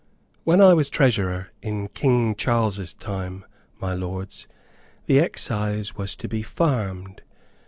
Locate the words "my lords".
3.79-4.47